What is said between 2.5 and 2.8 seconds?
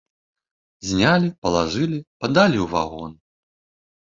ў